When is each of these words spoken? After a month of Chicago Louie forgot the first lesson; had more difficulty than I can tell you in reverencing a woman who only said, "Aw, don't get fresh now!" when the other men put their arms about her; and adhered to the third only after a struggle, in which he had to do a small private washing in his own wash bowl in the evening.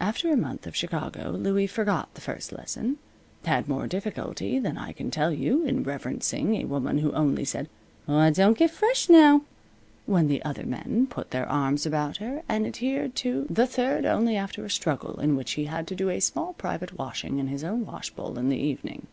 After 0.00 0.30
a 0.30 0.36
month 0.36 0.66
of 0.66 0.76
Chicago 0.76 1.30
Louie 1.30 1.66
forgot 1.66 2.12
the 2.12 2.20
first 2.20 2.52
lesson; 2.52 2.98
had 3.46 3.70
more 3.70 3.86
difficulty 3.86 4.58
than 4.58 4.76
I 4.76 4.92
can 4.92 5.10
tell 5.10 5.32
you 5.32 5.64
in 5.64 5.82
reverencing 5.82 6.56
a 6.56 6.66
woman 6.66 6.98
who 6.98 7.10
only 7.12 7.46
said, 7.46 7.70
"Aw, 8.06 8.28
don't 8.28 8.58
get 8.58 8.70
fresh 8.70 9.08
now!" 9.08 9.40
when 10.04 10.28
the 10.28 10.42
other 10.44 10.66
men 10.66 11.06
put 11.08 11.30
their 11.30 11.48
arms 11.48 11.86
about 11.86 12.18
her; 12.18 12.42
and 12.50 12.66
adhered 12.66 13.14
to 13.24 13.46
the 13.48 13.66
third 13.66 14.04
only 14.04 14.36
after 14.36 14.62
a 14.66 14.70
struggle, 14.70 15.18
in 15.18 15.36
which 15.36 15.52
he 15.52 15.64
had 15.64 15.86
to 15.86 15.94
do 15.96 16.10
a 16.10 16.20
small 16.20 16.52
private 16.52 16.98
washing 16.98 17.38
in 17.38 17.46
his 17.46 17.64
own 17.64 17.86
wash 17.86 18.10
bowl 18.10 18.38
in 18.38 18.50
the 18.50 18.58
evening. 18.60 19.06